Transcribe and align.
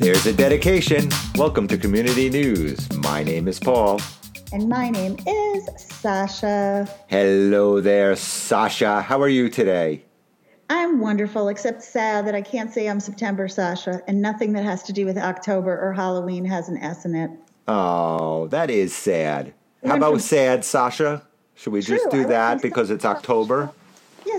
There's 0.00 0.24
a 0.24 0.32
dedication. 0.32 1.10
Welcome 1.34 1.68
to 1.68 1.76
Community 1.76 2.30
News. 2.30 2.90
My 3.00 3.22
name 3.22 3.46
is 3.46 3.60
Paul. 3.60 4.00
And 4.50 4.66
my 4.66 4.88
name 4.88 5.18
is 5.26 5.68
Sasha. 5.76 6.88
Hello 7.08 7.82
there, 7.82 8.16
Sasha. 8.16 9.02
How 9.02 9.20
are 9.20 9.28
you 9.28 9.50
today? 9.50 10.02
I'm 10.70 11.00
wonderful, 11.00 11.48
except 11.48 11.82
sad 11.82 12.26
that 12.26 12.34
I 12.34 12.40
can't 12.40 12.72
say 12.72 12.88
I'm 12.88 12.98
September 12.98 13.46
Sasha, 13.46 14.00
and 14.08 14.22
nothing 14.22 14.54
that 14.54 14.64
has 14.64 14.82
to 14.84 14.94
do 14.94 15.04
with 15.04 15.18
October 15.18 15.78
or 15.78 15.92
Halloween 15.92 16.46
has 16.46 16.70
an 16.70 16.78
S 16.78 17.04
in 17.04 17.14
it. 17.14 17.30
Oh, 17.68 18.46
that 18.46 18.70
is 18.70 18.94
sad. 18.94 19.52
How 19.84 19.98
about 19.98 20.22
sad, 20.22 20.64
Sasha? 20.64 21.26
Should 21.56 21.74
we 21.74 21.82
just 21.82 22.04
True, 22.04 22.20
I 22.20 22.22
do 22.22 22.28
that 22.30 22.62
because 22.62 22.90
it's 22.90 23.04
October? 23.04 23.70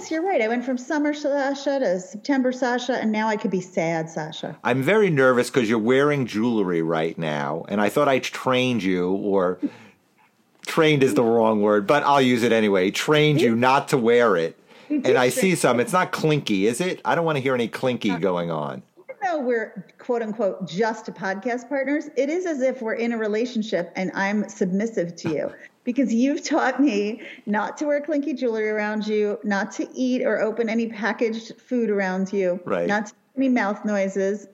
Yes, 0.01 0.09
you're 0.09 0.23
right. 0.23 0.41
I 0.41 0.47
went 0.47 0.65
from 0.65 0.79
summer 0.79 1.13
Sasha 1.13 1.77
to 1.77 1.99
September 1.99 2.51
Sasha, 2.51 2.93
and 2.93 3.11
now 3.11 3.27
I 3.27 3.37
could 3.37 3.51
be 3.51 3.61
sad 3.61 4.09
Sasha. 4.09 4.57
I'm 4.63 4.81
very 4.81 5.11
nervous 5.11 5.51
because 5.51 5.69
you're 5.69 5.77
wearing 5.77 6.25
jewelry 6.25 6.81
right 6.81 7.15
now, 7.19 7.65
and 7.69 7.79
I 7.79 7.89
thought 7.89 8.07
I 8.07 8.17
trained 8.17 8.81
you, 8.81 9.11
or 9.11 9.59
trained 10.65 11.03
is 11.03 11.13
the 11.13 11.21
wrong 11.21 11.61
word, 11.61 11.85
but 11.85 12.01
I'll 12.01 12.19
use 12.19 12.41
it 12.41 12.51
anyway. 12.51 12.89
Trained 12.89 13.41
you 13.41 13.55
not 13.55 13.89
to 13.89 13.97
wear 13.99 14.35
it. 14.37 14.57
And 14.89 15.19
I 15.19 15.29
see 15.29 15.53
some. 15.53 15.79
It's 15.79 15.93
not 15.93 16.11
clinky, 16.11 16.65
is 16.65 16.81
it? 16.81 16.99
I 17.05 17.13
don't 17.13 17.23
want 17.23 17.35
to 17.35 17.41
hear 17.41 17.53
any 17.53 17.67
clinky 17.67 18.15
going 18.17 18.49
on. 18.49 18.81
Even 18.97 19.15
though 19.21 19.39
we're 19.39 19.85
quote 19.99 20.23
unquote 20.23 20.67
just 20.67 21.05
podcast 21.13 21.70
partners, 21.70 22.09
it 22.17 22.27
is 22.27 22.47
as 22.47 22.61
if 22.61 22.81
we're 22.81 22.95
in 22.95 23.11
a 23.11 23.20
relationship 23.20 23.91
and 23.95 24.11
I'm 24.15 24.49
submissive 24.49 25.15
to 25.17 25.29
you 25.29 25.51
because 25.84 26.13
you've 26.13 26.44
taught 26.44 26.80
me 26.80 27.21
not 27.45 27.77
to 27.77 27.85
wear 27.85 28.02
clinky 28.02 28.34
jewelry 28.34 28.70
around 28.70 29.08
you, 29.08 29.40
not 29.44 29.71
to 29.73 29.88
eat 29.94 30.23
or 30.23 30.40
open 30.41 30.70
any 30.70 30.88
packaged 30.88 31.54
food 31.59 31.90
around 31.90 32.32
you, 32.32 32.60
Right. 32.65 32.88
not 32.88 33.07
to 33.07 33.13
make 33.35 33.46
any 33.46 33.49
mouth 33.54 33.84
noises, 33.85 34.48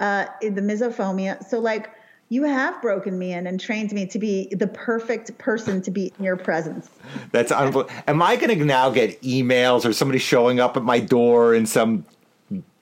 uh, 0.00 0.26
the 0.40 0.60
misophonia. 0.60 1.42
So, 1.48 1.58
like, 1.58 1.90
you 2.28 2.42
have 2.42 2.82
broken 2.82 3.18
me 3.18 3.32
in 3.32 3.46
and 3.46 3.60
trained 3.60 3.92
me 3.92 4.04
to 4.06 4.18
be 4.18 4.52
the 4.52 4.66
perfect 4.66 5.38
person 5.38 5.80
to 5.82 5.90
be 5.92 6.12
in 6.18 6.24
your 6.24 6.36
presence. 6.36 6.90
That's 7.30 7.52
unbelievable. 7.52 7.94
Am 8.08 8.20
I 8.20 8.34
going 8.36 8.58
to 8.58 8.64
now 8.64 8.90
get 8.90 9.22
emails 9.22 9.84
or 9.84 9.92
somebody 9.92 10.18
showing 10.18 10.58
up 10.58 10.76
at 10.76 10.82
my 10.82 10.98
door 10.98 11.54
in 11.54 11.66
some 11.66 12.04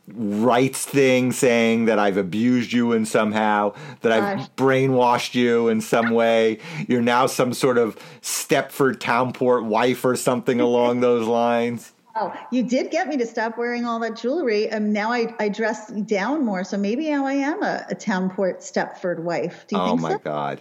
rights 0.09 0.85
thing 0.85 1.33
saying 1.33 1.87
that 1.87 1.99
I've 1.99 2.17
abused 2.17 2.73
you 2.73 2.93
in 2.93 3.07
somehow, 3.07 3.75
that 4.03 4.13
I've 4.13 4.39
Gosh. 4.39 4.49
brainwashed 4.57 5.35
you 5.35 5.69
in 5.69 5.81
some 5.81 6.11
way? 6.11 6.59
You're 6.89 7.03
now 7.03 7.27
some 7.27 7.53
sort 7.55 7.79
of 7.79 7.97
Stepford 8.21 8.97
Townport 8.97 9.65
wife 9.65 10.05
or 10.05 10.17
something 10.17 10.61
along 10.61 11.01
those 11.01 11.27
lines. 11.27 11.93
Oh, 12.17 12.33
you 12.53 12.63
did 12.63 12.93
get 12.93 13.09
me 13.09 13.17
to 13.17 13.27
stop 13.27 13.59
wearing 13.59 13.85
all 13.87 13.99
that 13.99 14.15
jewelry, 14.17 14.69
and 14.69 14.93
now 14.93 15.11
I, 15.11 15.35
I 15.41 15.49
dress 15.49 15.91
down 15.91 16.45
more. 16.45 16.63
So 16.63 16.77
maybe 16.77 17.11
now 17.11 17.27
I 17.27 17.33
am 17.33 17.61
a, 17.63 17.85
a 17.91 17.95
Townport 17.97 18.59
Stepford 18.59 19.19
wife. 19.19 19.67
Do 19.67 19.75
you 19.77 19.83
Oh 19.83 19.89
think 19.89 20.01
my 20.01 20.11
so? 20.13 20.19
God. 20.19 20.61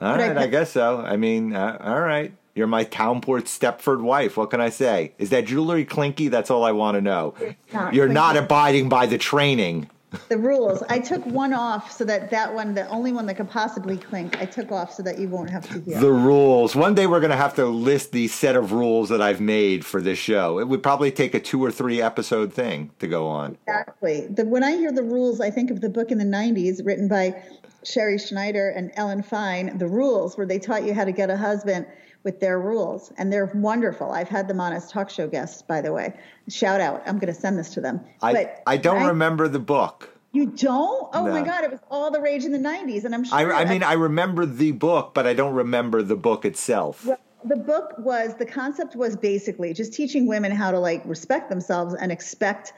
All 0.00 0.12
But 0.12 0.20
I 0.20 0.28
right, 0.28 0.36
I, 0.36 0.42
put- 0.42 0.50
guess 0.52 0.70
so. 0.72 1.00
I 1.00 1.16
mean, 1.16 1.52
uh, 1.52 1.78
all 1.80 2.00
right. 2.00 2.32
You're 2.56 2.66
my 2.66 2.86
Townport 2.86 3.42
Stepford 3.42 4.00
wife. 4.00 4.38
What 4.38 4.48
can 4.48 4.62
I 4.62 4.70
say? 4.70 5.12
Is 5.18 5.28
that 5.28 5.44
jewelry 5.44 5.84
clinky? 5.84 6.28
That's 6.28 6.50
all 6.50 6.64
I 6.64 6.72
want 6.72 6.94
to 6.94 7.02
know. 7.02 7.34
not 7.72 7.92
You're 7.92 8.08
not 8.08 8.36
abiding 8.38 8.88
by 8.88 9.04
the 9.04 9.18
training. 9.18 9.90
The 10.28 10.38
rules. 10.38 10.82
I 10.88 10.98
took 10.98 11.26
one 11.26 11.52
off 11.52 11.92
so 11.92 12.04
that 12.04 12.30
that 12.30 12.54
one, 12.54 12.72
the 12.72 12.88
only 12.88 13.12
one 13.12 13.26
that 13.26 13.34
could 13.34 13.50
possibly 13.50 13.98
clink, 13.98 14.40
I 14.40 14.46
took 14.46 14.72
off 14.72 14.94
so 14.94 15.02
that 15.02 15.18
you 15.18 15.28
won't 15.28 15.50
have 15.50 15.68
to 15.68 15.80
hear. 15.80 16.00
The 16.00 16.10
rules. 16.10 16.74
One 16.74 16.94
day 16.94 17.06
we're 17.06 17.20
going 17.20 17.30
to 17.30 17.36
have 17.36 17.54
to 17.56 17.66
list 17.66 18.12
the 18.12 18.26
set 18.28 18.56
of 18.56 18.72
rules 18.72 19.10
that 19.10 19.20
I've 19.20 19.42
made 19.42 19.84
for 19.84 20.00
this 20.00 20.18
show. 20.18 20.58
It 20.58 20.68
would 20.68 20.82
probably 20.82 21.10
take 21.10 21.34
a 21.34 21.40
two 21.40 21.62
or 21.62 21.70
three 21.70 22.00
episode 22.00 22.54
thing 22.54 22.90
to 23.00 23.06
go 23.06 23.26
on. 23.26 23.58
Exactly. 23.66 24.28
The, 24.28 24.46
when 24.46 24.64
I 24.64 24.76
hear 24.76 24.92
the 24.92 25.02
rules, 25.02 25.42
I 25.42 25.50
think 25.50 25.70
of 25.70 25.82
the 25.82 25.90
book 25.90 26.10
in 26.10 26.16
the 26.16 26.24
90s 26.24 26.86
written 26.86 27.08
by 27.08 27.42
Sherrie 27.86 28.18
Schneider 28.18 28.70
and 28.70 28.90
Ellen 28.96 29.22
Fein, 29.22 29.78
The 29.78 29.86
Rules, 29.86 30.36
where 30.36 30.46
they 30.46 30.58
taught 30.58 30.84
you 30.84 30.92
how 30.92 31.04
to 31.04 31.12
get 31.12 31.30
a 31.30 31.36
husband 31.36 31.86
with 32.24 32.40
their 32.40 32.58
rules. 32.58 33.12
And 33.16 33.32
they're 33.32 33.46
wonderful. 33.54 34.10
I've 34.10 34.28
had 34.28 34.48
them 34.48 34.60
on 34.60 34.72
as 34.72 34.90
talk 34.90 35.08
show 35.08 35.28
guests, 35.28 35.62
by 35.62 35.80
the 35.80 35.92
way. 35.92 36.12
Shout 36.48 36.80
out. 36.80 37.02
I'm 37.06 37.18
going 37.18 37.32
to 37.32 37.40
send 37.40 37.56
this 37.56 37.70
to 37.74 37.80
them. 37.80 38.00
I, 38.22 38.32
But 38.32 38.62
I 38.66 38.76
don't 38.76 39.02
I- 39.02 39.08
remember 39.08 39.46
the 39.48 39.60
book. 39.60 40.10
You 40.32 40.46
don't? 40.46 41.08
Oh 41.14 41.26
my 41.28 41.40
God, 41.42 41.64
it 41.64 41.70
was 41.70 41.80
all 41.90 42.10
the 42.10 42.20
rage 42.20 42.44
in 42.44 42.52
the 42.52 42.58
90s. 42.58 43.04
And 43.04 43.14
I'm 43.14 43.24
sure. 43.24 43.54
I 43.54 43.64
mean, 43.64 43.82
I 43.82 43.94
remember 43.94 44.44
the 44.44 44.72
book, 44.72 45.14
but 45.14 45.26
I 45.26 45.32
don't 45.32 45.54
remember 45.54 46.02
the 46.02 46.16
book 46.16 46.44
itself. 46.44 47.06
Well, 47.06 47.16
the 47.46 47.56
book 47.56 47.94
was 47.98 48.34
the 48.34 48.44
concept 48.44 48.96
was 48.96 49.16
basically 49.16 49.72
just 49.72 49.94
teaching 49.94 50.26
women 50.26 50.52
how 50.52 50.72
to 50.72 50.78
like 50.78 51.00
respect 51.06 51.48
themselves 51.48 51.94
and 51.94 52.12
expect 52.12 52.74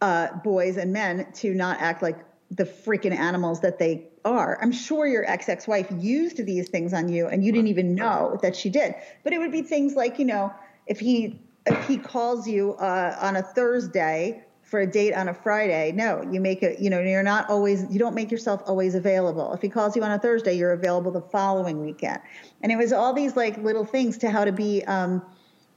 uh, 0.00 0.28
boys 0.42 0.78
and 0.78 0.90
men 0.90 1.30
to 1.34 1.52
not 1.52 1.78
act 1.80 2.00
like 2.02 2.16
the 2.50 2.64
freaking 2.64 3.16
animals 3.16 3.60
that 3.60 3.78
they 3.78 4.08
are. 4.24 4.58
I'm 4.62 4.72
sure 4.72 5.06
your 5.06 5.28
ex 5.28 5.48
ex 5.48 5.66
wife 5.66 5.88
used 5.96 6.44
these 6.44 6.68
things 6.68 6.92
on 6.92 7.08
you 7.08 7.26
and 7.26 7.44
you 7.44 7.52
didn't 7.52 7.68
even 7.68 7.94
know 7.94 8.38
that 8.42 8.54
she 8.54 8.70
did. 8.70 8.94
But 9.24 9.32
it 9.32 9.38
would 9.38 9.52
be 9.52 9.62
things 9.62 9.94
like 9.94 10.18
you 10.18 10.24
know 10.24 10.52
if 10.86 11.00
he 11.00 11.40
if 11.66 11.86
he 11.86 11.98
calls 11.98 12.46
you 12.46 12.74
uh, 12.74 13.16
on 13.20 13.36
a 13.36 13.42
Thursday 13.42 14.44
for 14.66 14.80
a 14.80 14.86
date 14.86 15.14
on 15.14 15.28
a 15.28 15.34
Friday, 15.34 15.92
no, 15.92 16.22
you 16.30 16.40
make 16.40 16.62
it, 16.62 16.80
you 16.80 16.90
know, 16.90 17.00
you're 17.00 17.22
not 17.22 17.48
always, 17.48 17.84
you 17.88 18.00
don't 18.00 18.14
make 18.14 18.32
yourself 18.32 18.60
always 18.66 18.96
available. 18.96 19.52
If 19.52 19.62
he 19.62 19.68
calls 19.68 19.94
you 19.94 20.02
on 20.02 20.10
a 20.10 20.18
Thursday, 20.18 20.54
you're 20.54 20.72
available 20.72 21.12
the 21.12 21.20
following 21.20 21.84
weekend. 21.84 22.20
And 22.62 22.72
it 22.72 22.76
was 22.76 22.92
all 22.92 23.12
these 23.12 23.36
like 23.36 23.56
little 23.58 23.84
things 23.84 24.18
to 24.18 24.30
how 24.30 24.44
to 24.44 24.50
be, 24.50 24.82
um, 24.84 25.22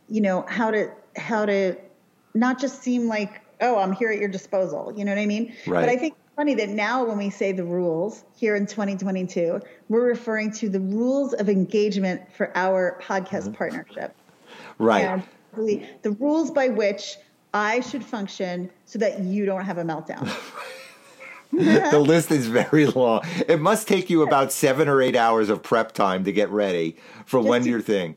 you 0.07 0.21
know, 0.21 0.43
how 0.47 0.71
to, 0.71 0.91
how 1.15 1.45
to 1.45 1.75
not 2.33 2.59
just 2.59 2.81
seem 2.81 3.07
like, 3.07 3.41
oh, 3.61 3.77
I'm 3.77 3.91
here 3.91 4.09
at 4.09 4.19
your 4.19 4.29
disposal. 4.29 4.93
You 4.95 5.05
know 5.05 5.11
what 5.11 5.19
I 5.19 5.25
mean? 5.25 5.53
Right. 5.67 5.81
But 5.81 5.89
I 5.89 5.97
think 5.97 6.13
it's 6.13 6.35
funny 6.35 6.53
that 6.55 6.69
now 6.69 7.03
when 7.03 7.17
we 7.17 7.29
say 7.29 7.51
the 7.51 7.63
rules 7.63 8.23
here 8.35 8.55
in 8.55 8.65
2022, 8.65 9.61
we're 9.89 10.05
referring 10.05 10.51
to 10.53 10.69
the 10.69 10.79
rules 10.79 11.33
of 11.33 11.49
engagement 11.49 12.21
for 12.35 12.55
our 12.55 12.99
podcast 13.01 13.43
mm-hmm. 13.43 13.53
partnership. 13.53 14.15
Right. 14.77 15.05
And 15.05 15.23
the, 15.57 15.85
the 16.03 16.11
rules 16.11 16.51
by 16.51 16.69
which 16.69 17.17
I 17.53 17.81
should 17.81 18.03
function 18.03 18.69
so 18.85 18.99
that 18.99 19.19
you 19.21 19.45
don't 19.45 19.65
have 19.65 19.77
a 19.77 19.83
meltdown. 19.83 20.29
the 21.51 21.99
list 21.99 22.31
is 22.31 22.47
very 22.47 22.85
long. 22.85 23.21
It 23.47 23.59
must 23.59 23.87
take 23.87 24.09
you 24.09 24.21
about 24.21 24.51
seven 24.51 24.87
or 24.87 25.01
eight 25.01 25.15
hours 25.15 25.49
of 25.49 25.63
prep 25.63 25.93
time 25.93 26.23
to 26.25 26.31
get 26.31 26.49
ready 26.49 26.95
for 27.25 27.39
when 27.39 27.63
to- 27.63 27.69
your 27.69 27.81
thing. 27.81 28.15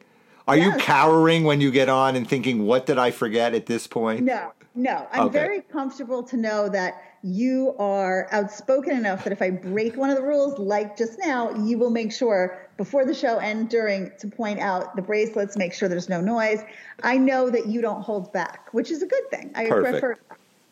Are 0.49 0.57
you 0.57 0.73
cowering 0.73 1.45
when 1.45 1.61
you 1.61 1.71
get 1.71 1.89
on 1.89 2.17
and 2.17 2.29
thinking, 2.29 2.67
what 2.67 2.87
did 2.87 2.99
I 2.99 3.11
forget 3.11 3.55
at 3.55 3.67
this 3.67 3.87
point? 3.87 4.23
No, 4.23 4.53
no. 4.75 5.07
I'm 5.13 5.27
Okay. 5.27 5.39
very 5.39 5.61
comfortable 5.63 6.23
to 6.25 6.37
know 6.37 6.69
that 6.69 7.03
you 7.23 7.75
are 7.79 8.27
outspoken 8.33 8.97
enough 8.97 9.23
that 9.25 9.33
if 9.33 9.41
I 9.41 9.51
break 9.51 9.97
one 9.97 10.11
of 10.11 10.17
the 10.17 10.23
rules, 10.23 10.59
like 10.59 10.97
just 10.97 11.19
now, 11.21 11.55
you 11.55 11.79
will 11.79 11.91
make 11.91 12.13
sure 12.13 12.69
before 12.77 13.05
the 13.05 13.15
show 13.15 13.39
and 13.39 13.69
during 13.69 14.11
to 14.19 14.27
point 14.27 14.59
out 14.59 14.97
the 14.97 15.03
bracelets, 15.03 15.57
make 15.57 15.73
sure 15.73 15.89
there's 15.89 16.09
no 16.09 16.21
noise. 16.21 16.63
I 17.05 17.19
know 17.19 17.49
that 17.51 17.67
you 17.67 17.81
don't 17.81 18.03
hold 18.03 18.33
back, 18.33 18.69
which 18.73 18.91
is 18.91 19.03
a 19.03 19.07
good 19.07 19.31
thing. 19.31 19.53
I 19.55 19.67
Perfect. 19.67 20.01
prefer 20.01 20.19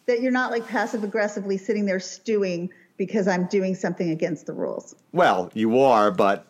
that 0.06 0.20
you're 0.20 0.32
not 0.32 0.50
like 0.50 0.66
passive 0.66 1.04
aggressively 1.04 1.56
sitting 1.56 1.86
there 1.86 2.00
stewing 2.00 2.70
because 2.96 3.28
I'm 3.28 3.46
doing 3.46 3.76
something 3.76 4.10
against 4.10 4.46
the 4.46 4.52
rules. 4.52 4.96
Well, 5.12 5.50
you 5.54 5.78
are, 5.80 6.10
but 6.10 6.46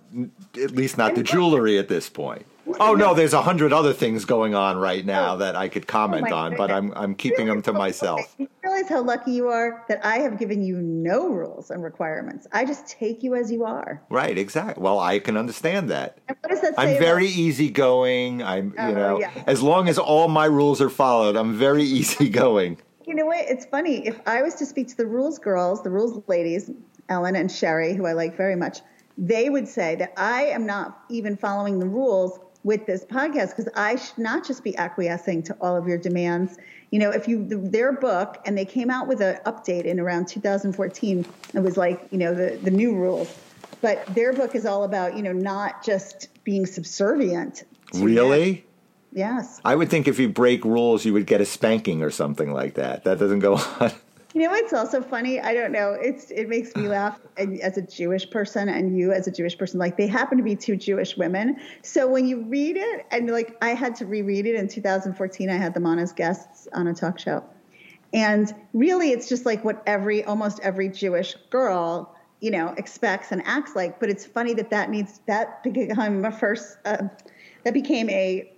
at 0.60 0.70
least 0.72 0.96
not 0.96 1.14
the 1.14 1.22
jewelry 1.22 1.78
at 1.78 1.88
this 1.88 2.08
point. 2.08 2.46
Oh 2.78 2.94
no, 2.94 3.14
there's 3.14 3.32
a 3.32 3.42
hundred 3.42 3.72
other 3.72 3.92
things 3.92 4.24
going 4.24 4.54
on 4.54 4.76
right 4.76 5.04
now 5.04 5.34
Oh. 5.34 5.38
that 5.38 5.56
I 5.56 5.68
could 5.68 5.84
oh, 5.84 5.86
comment 5.86 6.22
my 6.30 6.30
on, 6.36 6.56
but 6.56 6.70
I'm. 6.70 6.92
I'm 6.94 7.14
keeping 7.14 7.46
them 7.46 7.62
to 7.62 7.72
myself. 7.72 8.34
You 8.38 8.48
realize 8.62 8.88
how 8.88 9.02
lucky 9.02 9.32
you 9.32 9.48
are 9.48 9.84
that 9.88 10.04
I 10.04 10.18
have 10.18 10.38
given 10.38 10.62
you 10.62 10.76
no 10.76 11.28
rules 11.28 11.70
and 11.70 11.82
requirements. 11.82 12.46
I 12.52 12.64
just 12.64 12.86
take 12.86 13.22
you 13.22 13.34
as 13.34 13.50
you 13.50 13.64
are. 13.64 14.02
Right, 14.10 14.36
exactly. 14.36 14.82
Well, 14.82 14.98
I 15.00 15.18
can 15.18 15.36
understand 15.36 15.90
that. 15.90 16.18
And 16.28 16.36
what 16.42 16.50
does 16.50 16.60
that 16.60 16.76
say 16.76 16.82
I'm 16.82 16.88
about- 16.90 17.00
very 17.00 17.26
easygoing. 17.26 18.42
I'm, 18.42 18.66
you 18.68 18.74
Oh, 18.78 18.92
know, 18.92 19.20
yeah. 19.20 19.30
as 19.46 19.62
long 19.62 19.88
as 19.88 19.98
all 19.98 20.28
my 20.28 20.44
rules 20.46 20.80
are 20.80 20.90
followed, 20.90 21.36
I'm 21.36 21.54
very 21.54 21.82
easygoing. 21.98 22.78
You 23.06 23.14
know 23.14 23.26
what? 23.26 23.44
It's 23.48 23.66
funny. 23.66 24.06
If 24.06 24.20
I 24.26 24.42
was 24.42 24.54
to 24.56 24.66
speak 24.66 24.88
to 24.88 24.96
the 24.96 25.06
rules 25.06 25.38
girls, 25.38 25.82
the 25.82 25.90
rules 25.90 26.22
ladies, 26.28 26.70
Ellen 27.08 27.34
and 27.36 27.50
Sherry, 27.50 27.94
who 27.94 28.06
I 28.06 28.12
like 28.12 28.36
very 28.36 28.54
much, 28.56 28.80
they 29.18 29.50
would 29.50 29.66
say 29.68 29.96
that 29.96 30.12
I 30.16 30.44
am 30.44 30.64
not 30.64 31.00
even 31.10 31.36
following 31.36 31.78
the 31.78 31.86
rules 31.86 32.38
with 32.62 32.86
this 32.86 33.04
podcast 33.04 33.50
because 33.56 33.68
I 33.74 33.96
should 33.96 34.18
not 34.18 34.46
just 34.46 34.62
be 34.62 34.76
acquiescing 34.76 35.42
to 35.44 35.56
all 35.60 35.76
of 35.76 35.86
your 35.86 35.98
demands. 35.98 36.58
You 36.90 36.98
know, 36.98 37.10
if 37.10 37.28
you 37.28 37.46
their 37.46 37.92
book 37.92 38.38
and 38.44 38.56
they 38.56 38.64
came 38.64 38.90
out 38.90 39.06
with 39.06 39.20
an 39.20 39.38
update 39.46 39.84
in 39.84 40.00
around 40.00 40.28
2014, 40.28 41.24
it 41.54 41.60
was 41.60 41.76
like 41.76 42.06
you 42.10 42.18
know 42.18 42.34
the 42.34 42.58
the 42.62 42.70
new 42.70 42.94
rules, 42.94 43.38
but 43.80 44.04
their 44.14 44.32
book 44.32 44.54
is 44.54 44.66
all 44.66 44.84
about 44.84 45.16
you 45.16 45.22
know 45.22 45.32
not 45.32 45.84
just 45.84 46.28
being 46.44 46.66
subservient. 46.66 47.64
Really? 47.94 48.64
Yes. 49.12 49.60
I 49.64 49.74
would 49.74 49.90
think 49.90 50.06
if 50.06 50.20
you 50.20 50.28
break 50.28 50.64
rules, 50.64 51.04
you 51.04 51.12
would 51.12 51.26
get 51.26 51.40
a 51.40 51.44
spanking 51.44 52.02
or 52.02 52.10
something 52.10 52.52
like 52.52 52.74
that. 52.74 53.04
That 53.04 53.18
doesn't 53.18 53.40
go 53.40 53.54
on. 53.80 53.92
You 54.32 54.42
know 54.42 54.50
what's 54.50 54.72
also 54.72 55.02
funny? 55.02 55.40
I 55.40 55.54
don't 55.54 55.72
know. 55.72 55.92
It's 55.92 56.30
it 56.30 56.48
makes 56.48 56.74
me 56.76 56.88
laugh 56.88 57.20
as 57.36 57.76
a 57.76 57.82
Jewish 57.82 58.30
person 58.30 58.68
and 58.68 58.96
you 58.96 59.12
as 59.12 59.26
a 59.26 59.30
Jewish 59.30 59.58
person. 59.58 59.80
Like 59.80 59.96
they 59.96 60.06
happen 60.06 60.38
to 60.38 60.44
be 60.44 60.54
two 60.54 60.76
Jewish 60.76 61.16
women. 61.16 61.56
So 61.82 62.08
when 62.08 62.26
you 62.26 62.42
read 62.44 62.76
it 62.76 63.06
and 63.10 63.28
like 63.30 63.56
I 63.60 63.70
had 63.70 63.96
to 63.96 64.06
reread 64.06 64.46
it 64.46 64.54
in 64.54 64.68
2014. 64.68 65.50
I 65.50 65.54
had 65.54 65.74
them 65.74 65.86
on 65.86 65.98
as 65.98 66.12
guests 66.12 66.68
on 66.72 66.86
a 66.86 66.94
talk 66.94 67.18
show, 67.18 67.44
And 68.12 68.52
really, 68.72 69.10
it's 69.10 69.28
just 69.28 69.46
like 69.46 69.64
what 69.64 69.82
every, 69.86 70.24
almost 70.24 70.60
every 70.60 70.88
Jewish 70.88 71.34
girl, 71.50 72.14
you 72.40 72.52
know, 72.52 72.68
expects 72.76 73.32
and 73.32 73.42
acts 73.46 73.74
like. 73.74 73.98
But 73.98 74.10
it's 74.10 74.26
funny 74.26 74.54
that 74.54 74.70
that 74.70 74.90
needs, 74.90 75.20
that 75.26 75.62
became 75.64 76.24
a 76.24 76.30
first, 76.30 76.78
uh, 76.84 77.08
that 77.64 77.74
became 77.74 78.08
a 78.10 78.52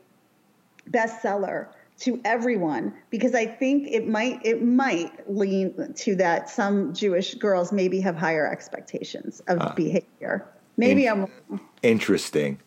bestseller 0.91 1.69
to 2.03 2.21
everyone 2.25 2.93
because 3.11 3.35
I 3.35 3.47
think 3.47 3.89
it 3.89 4.09
might 4.09 4.45
it 4.45 4.63
might 4.63 5.31
lean 5.31 5.95
to 5.95 6.17
that 6.17 6.51
some 6.51 6.93
Jewish 6.93 7.35
girls 7.35 7.73
maybe 7.73 8.01
have 8.01 8.17
higher 8.17 8.51
expectations 8.51 9.41
of 9.47 9.61
uh, 9.61 9.73
behavior. 9.75 10.49
Maybe 10.77 11.07
in, 11.07 11.29
I'm 11.51 11.61
interesting. 11.83 12.59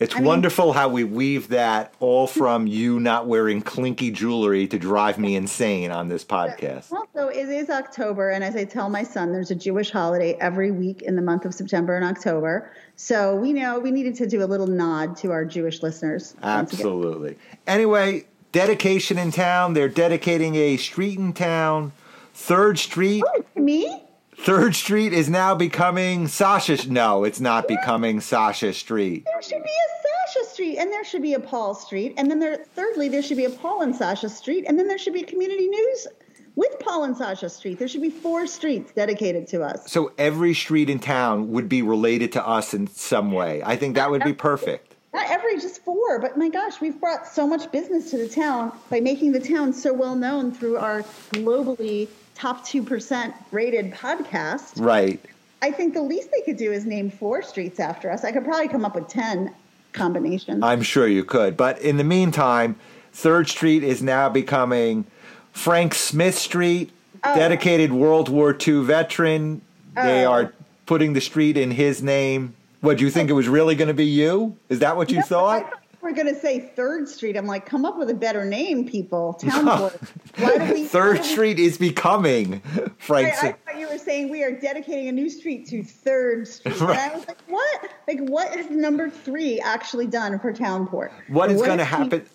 It's 0.00 0.14
I 0.14 0.20
wonderful 0.20 0.66
mean, 0.66 0.74
how 0.74 0.88
we 0.88 1.02
weave 1.02 1.48
that 1.48 1.92
all 1.98 2.28
from 2.28 2.68
you 2.68 3.00
not 3.00 3.26
wearing 3.26 3.60
clinky 3.60 4.12
jewelry 4.12 4.68
to 4.68 4.78
drive 4.78 5.18
me 5.18 5.34
insane 5.34 5.90
on 5.90 6.08
this 6.08 6.24
podcast. 6.24 6.92
Also, 6.92 7.28
it 7.28 7.48
is 7.48 7.68
October, 7.68 8.30
and 8.30 8.44
as 8.44 8.54
I 8.54 8.64
tell 8.64 8.88
my 8.88 9.02
son, 9.02 9.32
there's 9.32 9.50
a 9.50 9.56
Jewish 9.56 9.90
holiday 9.90 10.34
every 10.40 10.70
week 10.70 11.02
in 11.02 11.16
the 11.16 11.22
month 11.22 11.44
of 11.44 11.52
September 11.52 11.96
and 11.96 12.04
October. 12.04 12.70
So 12.94 13.34
we 13.34 13.52
know 13.52 13.80
we 13.80 13.90
needed 13.90 14.14
to 14.16 14.26
do 14.28 14.44
a 14.44 14.46
little 14.46 14.68
nod 14.68 15.16
to 15.18 15.32
our 15.32 15.44
Jewish 15.44 15.82
listeners. 15.82 16.36
Absolutely. 16.42 17.36
Anyway, 17.66 18.24
dedication 18.58 19.18
in 19.18 19.30
town. 19.30 19.74
They're 19.74 19.88
dedicating 19.88 20.56
a 20.56 20.76
street 20.78 21.16
in 21.16 21.32
town. 21.32 21.92
Third 22.34 22.76
Street. 22.76 23.22
Oh, 23.24 23.44
me? 23.54 24.02
Third 24.36 24.74
Street 24.74 25.12
is 25.12 25.28
now 25.28 25.54
becoming 25.54 26.26
Sasha. 26.26 26.76
No, 26.90 27.22
it's 27.22 27.38
not 27.38 27.68
becoming 27.68 28.20
Sasha 28.20 28.72
Street. 28.72 29.24
There 29.26 29.42
should 29.42 29.62
be 29.62 29.70
a 29.70 30.32
Sasha 30.32 30.50
Street, 30.50 30.78
and 30.78 30.90
there 30.90 31.04
should 31.04 31.22
be 31.22 31.34
a 31.34 31.40
Paul 31.40 31.72
Street, 31.76 32.14
and 32.18 32.28
then 32.28 32.40
there. 32.40 32.64
Thirdly, 32.74 33.08
there 33.08 33.22
should 33.22 33.36
be 33.36 33.44
a 33.44 33.50
Paul 33.50 33.82
and 33.82 33.94
Sasha 33.94 34.28
Street, 34.28 34.64
and 34.66 34.76
then 34.76 34.88
there 34.88 34.98
should 34.98 35.14
be 35.14 35.22
community 35.22 35.68
news 35.68 36.08
with 36.56 36.80
Paul 36.80 37.04
and 37.04 37.16
Sasha 37.16 37.48
Street. 37.48 37.78
There 37.78 37.86
should 37.86 38.02
be 38.02 38.10
four 38.10 38.48
streets 38.48 38.90
dedicated 38.90 39.46
to 39.48 39.62
us. 39.62 39.88
So 39.88 40.10
every 40.18 40.52
street 40.52 40.90
in 40.90 40.98
town 40.98 41.52
would 41.52 41.68
be 41.68 41.82
related 41.82 42.32
to 42.32 42.44
us 42.44 42.74
in 42.74 42.88
some 42.88 43.30
way. 43.30 43.62
I 43.64 43.76
think 43.76 43.94
that 43.94 44.10
would 44.10 44.24
be 44.24 44.32
perfect. 44.32 44.96
Not 45.12 45.30
every, 45.30 45.58
just 45.58 45.82
four. 45.82 46.18
But 46.18 46.36
my 46.36 46.48
gosh, 46.48 46.80
we've 46.80 47.00
brought 47.00 47.26
so 47.26 47.46
much 47.46 47.70
business 47.72 48.10
to 48.10 48.18
the 48.18 48.28
town 48.28 48.72
by 48.90 49.00
making 49.00 49.32
the 49.32 49.40
town 49.40 49.72
so 49.72 49.92
well 49.92 50.14
known 50.14 50.52
through 50.52 50.76
our 50.76 51.02
globally 51.32 52.08
top 52.34 52.64
2% 52.66 53.34
rated 53.50 53.92
podcast. 53.92 54.80
Right. 54.80 55.20
I 55.60 55.72
think 55.72 55.94
the 55.94 56.02
least 56.02 56.30
they 56.30 56.42
could 56.42 56.56
do 56.56 56.70
is 56.70 56.84
name 56.84 57.10
four 57.10 57.42
streets 57.42 57.80
after 57.80 58.10
us. 58.10 58.24
I 58.24 58.32
could 58.32 58.44
probably 58.44 58.68
come 58.68 58.84
up 58.84 58.94
with 58.94 59.08
10 59.08 59.52
combinations. 59.92 60.62
I'm 60.62 60.82
sure 60.82 61.08
you 61.08 61.24
could. 61.24 61.56
But 61.56 61.80
in 61.80 61.96
the 61.96 62.04
meantime, 62.04 62.76
3rd 63.14 63.48
Street 63.48 63.82
is 63.82 64.02
now 64.02 64.28
becoming 64.28 65.04
Frank 65.52 65.94
Smith 65.94 66.36
Street, 66.36 66.92
oh. 67.24 67.34
dedicated 67.34 67.92
World 67.92 68.28
War 68.28 68.56
II 68.56 68.84
veteran. 68.84 69.62
Oh. 69.96 70.04
They 70.04 70.24
are 70.24 70.52
putting 70.86 71.14
the 71.14 71.20
street 71.20 71.56
in 71.56 71.72
his 71.72 72.02
name. 72.02 72.54
What, 72.80 72.98
do 72.98 73.04
you 73.04 73.10
think 73.10 73.30
it 73.30 73.34
was 73.34 73.48
really 73.48 73.74
going 73.74 73.88
to 73.88 73.94
be 73.94 74.06
you? 74.06 74.56
Is 74.68 74.78
that 74.80 74.96
what 74.96 75.10
you 75.10 75.16
no, 75.16 75.22
thought? 75.22 75.72
we're 76.00 76.12
going 76.12 76.32
to 76.32 76.40
say 76.40 76.60
Third 76.76 77.08
Street. 77.08 77.36
I'm 77.36 77.46
like, 77.46 77.66
come 77.66 77.84
up 77.84 77.98
with 77.98 78.08
a 78.10 78.14
better 78.14 78.44
name, 78.44 78.88
people. 78.88 79.34
Town 79.34 79.66
Why 80.36 80.58
do 80.58 80.72
we? 80.72 80.84
Third 80.84 81.24
Street 81.24 81.58
is 81.58 81.76
becoming 81.76 82.60
Frank. 82.98 83.34
I, 83.42 83.56
thought 83.78 83.88
you 83.88 83.92
were 83.96 84.02
saying 84.02 84.28
we 84.28 84.42
are 84.42 84.50
dedicating 84.50 85.08
a 85.08 85.12
new 85.12 85.28
street 85.28 85.66
to 85.68 85.82
Third 85.82 86.48
Street, 86.48 86.80
right. 86.80 86.98
and 86.98 87.12
I 87.12 87.14
was 87.14 87.28
like, 87.28 87.38
what? 87.46 87.90
Like, 88.06 88.20
what 88.20 88.50
has 88.50 88.70
number 88.70 89.10
three 89.10 89.60
actually 89.60 90.06
done 90.06 90.38
for 90.38 90.52
Townport? 90.52 91.10
What 91.28 91.50
is 91.50 91.60
going 91.60 91.78
to 91.78 91.84
happen? 91.84 92.26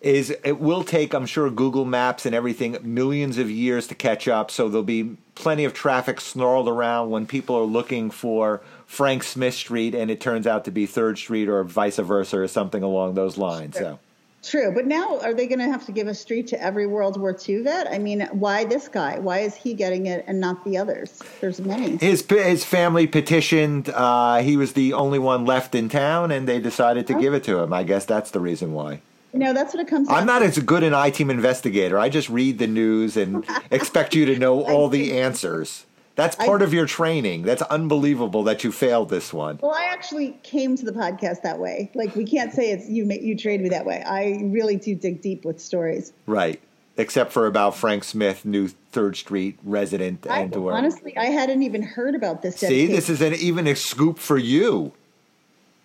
Is 0.00 0.30
it 0.44 0.58
will 0.60 0.84
take, 0.84 1.14
I'm 1.14 1.26
sure, 1.26 1.50
Google 1.50 1.84
Maps 1.84 2.26
and 2.26 2.34
everything 2.34 2.76
millions 2.82 3.38
of 3.38 3.50
years 3.50 3.86
to 3.88 3.94
catch 3.94 4.28
up. 4.28 4.50
So 4.50 4.68
there'll 4.68 4.82
be 4.82 5.16
plenty 5.34 5.64
of 5.64 5.74
traffic 5.74 6.20
snarled 6.20 6.68
around 6.68 7.10
when 7.10 7.26
people 7.26 7.56
are 7.56 7.64
looking 7.64 8.10
for 8.10 8.62
Frank 8.86 9.22
Smith 9.22 9.54
Street 9.54 9.94
and 9.94 10.10
it 10.10 10.20
turns 10.20 10.46
out 10.46 10.64
to 10.64 10.70
be 10.70 10.86
Third 10.86 11.18
Street 11.18 11.48
or 11.48 11.64
vice 11.64 11.98
versa 11.98 12.40
or 12.40 12.48
something 12.48 12.82
along 12.82 13.14
those 13.14 13.36
lines. 13.36 13.76
Sure. 13.76 13.82
So. 13.82 13.98
True, 14.42 14.72
but 14.72 14.86
now 14.86 15.18
are 15.20 15.34
they 15.34 15.46
going 15.46 15.58
to 15.58 15.66
have 15.66 15.84
to 15.86 15.92
give 15.92 16.08
a 16.08 16.14
street 16.14 16.46
to 16.48 16.62
every 16.62 16.86
World 16.86 17.20
War 17.20 17.36
II 17.46 17.62
vet? 17.62 17.86
I 17.90 17.98
mean, 17.98 18.22
why 18.32 18.64
this 18.64 18.88
guy? 18.88 19.18
Why 19.18 19.40
is 19.40 19.54
he 19.54 19.74
getting 19.74 20.06
it 20.06 20.24
and 20.26 20.40
not 20.40 20.64
the 20.64 20.78
others? 20.78 21.22
There's 21.40 21.60
many. 21.60 21.98
His 21.98 22.24
his 22.26 22.64
family 22.64 23.06
petitioned. 23.06 23.90
Uh, 23.90 24.38
he 24.38 24.56
was 24.56 24.72
the 24.72 24.94
only 24.94 25.18
one 25.18 25.44
left 25.44 25.74
in 25.74 25.90
town, 25.90 26.30
and 26.30 26.48
they 26.48 26.58
decided 26.58 27.06
to 27.08 27.14
give 27.20 27.34
it 27.34 27.44
to 27.44 27.58
him. 27.58 27.72
I 27.72 27.82
guess 27.82 28.06
that's 28.06 28.30
the 28.30 28.40
reason 28.40 28.72
why. 28.72 29.02
No, 29.32 29.52
that's 29.52 29.74
what 29.74 29.82
it 29.82 29.88
comes. 29.88 30.08
I'm 30.08 30.26
not 30.26 30.42
as 30.42 30.58
good 30.58 30.82
an 30.82 30.94
I 30.94 31.10
team 31.10 31.30
investigator. 31.30 31.98
I 31.98 32.08
just 32.08 32.28
read 32.28 32.58
the 32.58 32.66
news 32.66 33.16
and 33.16 33.44
expect 33.70 34.14
you 34.14 34.26
to 34.26 34.38
know 34.38 34.64
all 34.64 34.88
the 34.88 35.18
answers. 35.20 35.86
That's 36.16 36.36
part 36.36 36.60
I, 36.60 36.64
of 36.64 36.74
your 36.74 36.86
training. 36.86 37.42
That's 37.42 37.62
unbelievable 37.62 38.42
that 38.44 38.64
you 38.64 38.72
failed 38.72 39.08
this 39.08 39.32
one. 39.32 39.58
Well, 39.62 39.72
I 39.72 39.84
actually 39.84 40.38
came 40.42 40.76
to 40.76 40.84
the 40.84 40.92
podcast 40.92 41.42
that 41.42 41.58
way. 41.58 41.90
Like 41.94 42.14
we 42.14 42.24
can't 42.24 42.52
say 42.52 42.72
it's 42.72 42.88
you. 42.88 43.06
Made 43.06 43.22
you 43.22 43.36
trained 43.36 43.62
me 43.62 43.68
that 43.70 43.86
way. 43.86 44.02
I 44.02 44.40
really 44.44 44.76
do 44.76 44.94
dig 44.94 45.22
deep 45.22 45.44
with 45.44 45.60
stories. 45.60 46.12
Right. 46.26 46.60
Except 46.96 47.32
for 47.32 47.46
about 47.46 47.76
Frank 47.76 48.04
Smith, 48.04 48.44
new 48.44 48.68
Third 48.68 49.16
Street 49.16 49.58
resident, 49.64 50.26
I, 50.28 50.40
and 50.40 50.54
honestly, 50.54 51.16
I 51.16 51.26
hadn't 51.26 51.62
even 51.62 51.82
heard 51.82 52.14
about 52.14 52.42
this. 52.42 52.56
See, 52.56 52.86
this 52.86 53.08
is 53.08 53.22
an 53.22 53.34
even 53.34 53.66
a 53.66 53.74
scoop 53.74 54.18
for 54.18 54.36
you. 54.36 54.92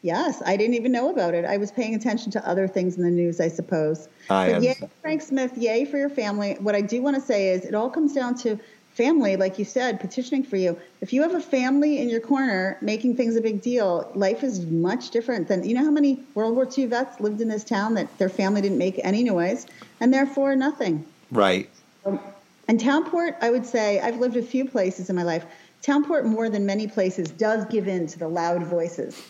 Yes, 0.05 0.43
I 0.45 0.55
didn't 0.55 0.75
even 0.75 0.91
know 0.91 1.09
about 1.09 1.33
it. 1.33 1.45
I 1.45 1.57
was 1.57 1.71
paying 1.71 1.95
attention 1.95 2.31
to 2.33 2.47
other 2.47 2.67
things 2.67 2.95
in 2.95 3.01
the 3.01 3.09
news, 3.09 3.39
I 3.39 3.47
suppose. 3.47 4.07
I 4.29 4.53
but 4.53 4.61
yay, 4.61 4.75
Frank 5.01 5.23
Smith, 5.23 5.57
yay 5.57 5.83
for 5.83 5.97
your 5.97 6.11
family. 6.11 6.57
What 6.59 6.75
I 6.75 6.81
do 6.81 7.01
want 7.01 7.15
to 7.15 7.21
say 7.21 7.49
is 7.49 7.65
it 7.65 7.73
all 7.73 7.89
comes 7.89 8.13
down 8.13 8.35
to 8.39 8.59
family, 8.95 9.35
like 9.35 9.59
you 9.59 9.65
said, 9.65 9.99
petitioning 9.99 10.43
for 10.43 10.55
you. 10.55 10.79
If 11.01 11.11
you 11.11 11.21
have 11.21 11.35
a 11.35 11.41
family 11.41 11.99
in 11.99 12.09
your 12.09 12.21
corner 12.21 12.77
making 12.81 13.17
things 13.17 13.35
a 13.35 13.41
big 13.41 13.61
deal, 13.61 14.09
life 14.15 14.41
is 14.43 14.65
much 14.65 15.09
different 15.09 15.49
than 15.49 15.67
you 15.67 15.75
know 15.75 15.83
how 15.83 15.91
many 15.91 16.23
World 16.33 16.55
War 16.55 16.67
II 16.75 16.85
vets 16.87 17.19
lived 17.19 17.41
in 17.41 17.49
this 17.49 17.65
town 17.65 17.93
that 17.95 18.17
their 18.17 18.29
family 18.29 18.61
didn't 18.61 18.77
make 18.77 18.99
any 19.03 19.23
noise 19.23 19.67
and 19.99 20.13
therefore 20.13 20.55
nothing. 20.55 21.05
Right. 21.29 21.69
Um, 22.05 22.19
and 22.67 22.79
Townport, 22.79 23.35
I 23.41 23.51
would 23.51 23.65
say, 23.65 23.99
I've 23.99 24.17
lived 24.17 24.37
a 24.37 24.41
few 24.41 24.65
places 24.65 25.09
in 25.09 25.15
my 25.15 25.23
life. 25.23 25.45
Townport, 25.83 26.23
more 26.25 26.49
than 26.49 26.65
many 26.65 26.87
places, 26.87 27.29
does 27.29 27.65
give 27.65 27.87
in 27.87 28.07
to 28.07 28.17
the 28.17 28.27
loud 28.27 28.63
voices. 28.63 29.21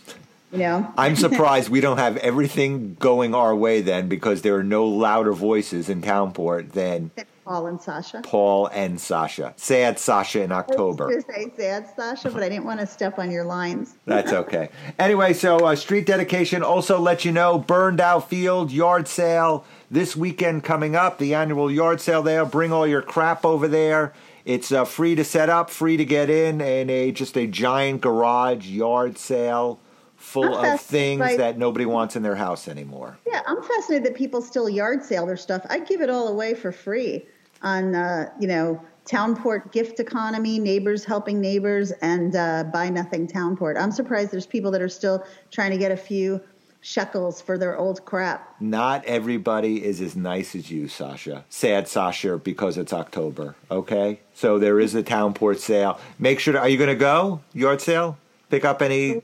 You 0.52 0.60
know? 0.60 0.94
I'm 0.98 1.16
surprised 1.16 1.70
we 1.70 1.82
don't 1.82 1.98
have 1.98 2.18
everything 2.18 2.96
going 3.00 3.34
our 3.34 3.56
way 3.56 3.82
then 3.82 4.08
because 4.08 4.44
there 4.44 4.56
are 4.56 4.64
no 4.64 4.86
louder 4.86 5.34
voices 5.34 5.90
in 5.90 6.02
Townport 6.02 6.72
than 6.74 7.12
Paul 7.46 7.68
and 7.68 7.80
Sasha. 7.80 8.22
Paul 8.24 8.68
and 8.74 9.00
Sasha. 9.00 9.54
Sad 9.56 10.00
Sasha 10.00 10.42
in 10.42 10.52
October. 10.52 11.12
I 11.12 11.16
was 11.16 11.26
say 11.26 11.54
sad 11.56 11.88
Sasha, 11.96 12.32
but 12.32 12.42
I 12.42 12.50
didn't 12.50 12.66
want 12.66 12.80
to 12.80 12.88
step 12.88 13.20
on 13.20 13.30
your 13.30 13.46
lines. 13.46 13.96
That's 14.06 14.34
okay. 14.34 14.70
Anyway, 14.98 15.34
so 15.34 15.58
uh, 15.58 15.76
street 15.76 16.08
dedication 16.08 16.64
also 16.64 17.00
let 17.00 17.24
you 17.24 17.32
know 17.32 17.60
burned 17.60 18.02
out 18.02 18.30
field 18.30 18.72
yard 18.72 19.08
sale 19.08 19.64
this 19.92 20.16
weekend 20.16 20.64
coming 20.64 20.96
up. 20.96 21.20
The 21.20 21.36
annual 21.36 21.72
yard 21.72 22.02
sale 22.02 22.24
there. 22.24 22.46
Bring 22.46 22.74
all 22.74 22.88
your 22.88 23.04
crap 23.04 23.46
over 23.46 23.68
there. 23.68 24.12
It's 24.44 24.72
uh, 24.72 24.84
free 24.84 25.14
to 25.14 25.24
set 25.24 25.48
up, 25.48 25.70
free 25.70 25.98
to 25.98 26.06
get 26.06 26.32
in, 26.32 26.62
and 26.62 26.90
a 26.90 27.12
just 27.12 27.38
a 27.38 27.46
giant 27.46 28.02
garage 28.02 28.68
yard 28.68 29.20
sale 29.20 29.80
full 30.16 30.58
of 30.58 30.82
things 30.82 31.20
by, 31.20 31.38
that 31.38 31.60
nobody 31.60 31.86
wants 31.86 32.16
in 32.16 32.24
their 32.24 32.36
house 32.36 32.68
anymore. 32.68 33.20
Yeah, 33.28 33.44
I'm 33.46 33.62
fascinated 33.62 34.08
that 34.08 34.16
people 34.16 34.42
still 34.42 34.68
yard 34.68 35.04
sale 35.04 35.28
their 35.28 35.38
stuff. 35.38 35.64
I'd 35.70 35.88
give 35.88 36.02
it 36.02 36.10
all 36.10 36.28
away 36.28 36.56
for 36.56 36.72
free 36.72 37.26
on 37.66 37.96
uh, 37.96 38.30
you 38.40 38.48
know 38.48 38.82
Townport 39.06 39.72
gift 39.72 40.00
economy, 40.00 40.58
neighbors 40.58 41.04
helping 41.04 41.42
neighbors, 41.42 41.92
and 42.02 42.36
uh, 42.36 42.64
buy 42.72 42.90
nothing 42.90 43.28
Townport. 43.28 43.80
I'm 43.80 43.92
surprised 43.92 44.32
there's 44.32 44.48
people 44.48 44.72
that 44.72 44.82
are 44.82 44.90
still 44.90 45.26
trying 45.52 45.72
to 45.72 45.78
get 45.78 45.92
a 45.92 45.98
few 45.98 46.42
shekels 46.82 47.42
for 47.42 47.58
their 47.58 47.78
old 47.78 48.06
crap. 48.06 48.56
Not 48.62 49.04
everybody 49.06 49.84
is 49.84 50.02
as 50.02 50.16
nice 50.16 50.56
as 50.56 50.72
you, 50.72 50.88
Sasha. 50.88 51.44
Sad 51.50 51.88
Sasha, 51.88 52.38
because 52.38 52.78
it's 52.78 52.94
October. 52.94 53.56
Okay, 53.70 54.20
so 54.34 54.58
there 54.58 54.80
is 54.80 54.96
a 54.96 55.04
Townport 55.04 55.58
sale. 55.58 56.00
Make 56.18 56.40
sure. 56.40 56.54
To, 56.54 56.60
are 56.60 56.70
you 56.70 56.78
going 56.78 56.90
to 56.90 56.96
go 56.96 57.42
yard 57.54 57.82
sale? 57.82 58.18
Pick 58.50 58.66
up 58.66 58.82
any? 58.82 59.22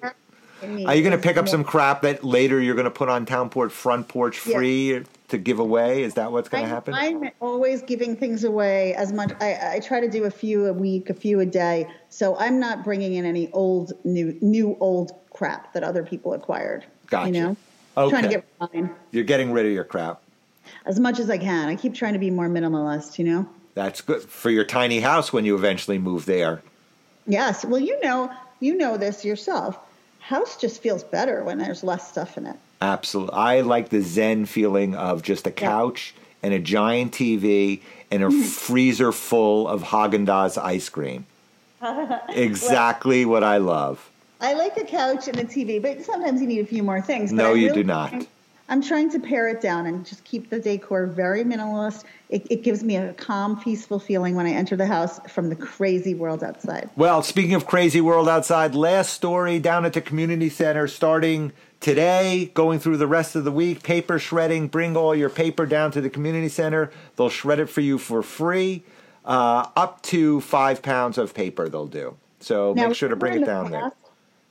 Are 0.64 0.94
you 0.94 1.02
going 1.02 1.12
to 1.12 1.18
pick 1.18 1.38
up 1.38 1.50
some 1.50 1.64
crap 1.64 2.04
that 2.04 2.24
later 2.24 2.60
you're 2.60 2.76
going 2.76 2.86
to 2.86 2.92
put 2.92 3.10
on 3.10 3.26
Townport 3.26 3.72
front 3.72 4.08
porch 4.08 4.38
free? 4.38 4.94
Yeah 4.94 5.00
to 5.32 5.38
give 5.38 5.60
away? 5.60 6.04
Is 6.04 6.14
that 6.14 6.32
what's 6.32 6.48
going 6.48 6.64
to 6.64 6.70
happen? 6.70 6.94
I'm 6.94 7.32
always 7.40 7.82
giving 7.82 8.16
things 8.16 8.44
away 8.44 8.94
as 8.94 9.12
much. 9.12 9.32
I, 9.42 9.76
I, 9.76 9.80
try 9.80 10.00
to 10.00 10.10
do 10.10 10.26
a 10.26 10.32
few 10.32 10.68
a 10.68 10.74
week, 10.74 11.10
a 11.10 11.14
few 11.14 11.40
a 11.40 11.46
day. 11.46 11.88
So 12.10 12.38
I'm 12.38 12.60
not 12.60 12.84
bringing 12.84 13.14
in 13.14 13.26
any 13.26 13.52
old, 13.52 13.94
new, 14.04 14.38
new 14.42 14.78
old 14.80 15.14
crap 15.32 15.74
that 15.74 15.84
other 15.84 16.04
people 16.04 16.34
acquired. 16.34 16.86
Gotcha. 17.08 17.28
You 17.28 17.34
know, 17.34 17.58
okay. 17.98 18.10
trying 18.10 18.24
to 18.24 18.30
get 18.30 18.46
mine. 18.60 18.96
You're 19.12 19.24
getting 19.24 19.52
rid 19.52 19.66
of 19.66 19.72
your 19.72 19.84
crap 19.84 20.22
as 20.86 21.00
much 21.00 21.20
as 21.20 21.30
I 21.30 21.38
can. 21.38 21.68
I 21.68 21.76
keep 21.76 21.94
trying 21.94 22.14
to 22.14 22.20
be 22.20 22.30
more 22.30 22.48
minimalist. 22.48 23.18
You 23.18 23.26
know. 23.26 23.50
That's 23.74 24.02
good 24.02 24.22
for 24.24 24.50
your 24.50 24.66
tiny 24.66 25.00
house 25.00 25.32
when 25.32 25.46
you 25.46 25.56
eventually 25.56 25.98
move 25.98 26.26
there. 26.26 26.62
Yes. 27.26 27.64
Well, 27.64 27.80
you 27.80 28.00
know, 28.02 28.32
you 28.60 28.76
know 28.76 28.98
this 28.98 29.24
yourself. 29.24 29.78
House 30.20 30.58
just 30.58 30.82
feels 30.82 31.04
better 31.04 31.44
when 31.44 31.58
there's 31.58 31.84
less 31.84 32.08
stuff 32.08 32.38
in 32.38 32.46
it. 32.48 32.58
Absolutely. 32.82 33.36
I 33.36 33.62
like 33.62 33.90
the 33.90 34.02
zen 34.02 34.46
feeling 34.46 34.96
of 34.96 35.22
just 35.22 35.46
a 35.46 35.52
couch 35.52 36.14
and 36.42 36.54
a 36.54 36.60
giant 36.60 37.14
TV 37.14 37.82
and 38.10 38.24
a 38.24 38.28
mm. 38.28 38.44
freezer 38.44 39.12
full 39.12 39.68
of 39.68 39.84
Haagen 39.84 40.26
Dazs 40.26 40.62
ice 40.62 40.90
cream. 40.90 41.26
exactly 42.30 43.26
what 43.26 43.44
I 43.44 43.58
love. 43.58 44.10
I 44.40 44.54
like 44.54 44.76
a 44.78 44.84
couch 44.84 45.28
and 45.28 45.38
a 45.40 45.44
TV, 45.44 45.82
but 45.82 46.04
sometimes 46.04 46.42
you 46.42 46.48
need 46.48 46.60
a 46.60 46.66
few 46.66 46.82
more 46.82 47.02
things. 47.02 47.32
No, 47.32 47.54
you 47.54 47.68
really 47.68 47.84
do 47.84 47.88
not. 47.88 48.28
I'm 48.70 48.82
trying 48.82 49.10
to 49.12 49.20
pare 49.20 49.50
it 49.50 49.60
down 49.60 49.86
and 49.86 50.06
just 50.06 50.24
keep 50.24 50.50
the 50.50 50.58
decor 50.58 51.06
very 51.06 51.44
minimalist. 51.44 52.06
It, 52.30 52.48
it 52.50 52.64
gives 52.64 52.84
me 52.84 52.96
a 52.96 53.14
calm, 53.14 53.60
peaceful 53.60 54.00
feeling 54.00 54.34
when 54.34 54.46
I 54.46 54.52
enter 54.52 54.78
the 54.78 54.86
house 54.86 55.20
from 55.30 55.50
the 55.50 55.58
crazy 55.58 56.16
world 56.16 56.42
outside. 56.42 56.90
Well, 56.96 57.22
speaking 57.22 57.54
of 57.54 57.68
crazy 57.68 58.00
world 58.00 58.30
outside, 58.30 58.74
last 58.74 59.14
story 59.14 59.60
down 59.60 59.84
at 59.84 59.94
the 59.94 60.02
community 60.02 60.50
center 60.50 60.88
starting 60.88 61.52
today, 61.82 62.52
going 62.54 62.80
through 62.80 62.98
the 62.98 63.08
rest 63.08 63.36
of 63.36 63.44
the 63.44 63.52
week, 63.52 63.84
paper 63.84 64.18
shredding. 64.18 64.68
Bring 64.70 64.96
all 64.96 65.14
your 65.14 65.30
paper 65.30 65.66
down 65.66 65.92
to 65.92 66.00
the 66.02 66.10
community 66.10 66.48
center. 66.48 66.92
They'll 67.18 67.30
shred 67.30 67.60
it 67.60 67.66
for 67.70 67.82
you 67.82 67.98
for 67.98 68.24
free. 68.24 68.84
Uh, 69.26 69.68
up 69.76 70.02
to 70.04 70.40
five 70.42 70.82
pounds 70.82 71.18
of 71.18 71.34
paper 71.34 71.68
they'll 71.70 71.86
do. 71.88 72.16
So 72.40 72.74
Now, 72.74 72.88
make 72.88 72.96
sure 72.96 73.10
to 73.10 73.16
bring 73.16 73.42
it 73.42 73.46
down 73.46 73.66
the 73.66 73.72
there. 73.72 73.92